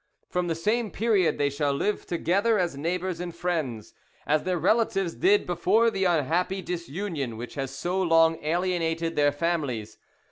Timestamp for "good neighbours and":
2.73-3.35